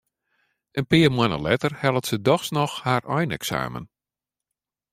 [0.79, 3.85] In pear moanne letter hellet se dochs noch har eineksamen.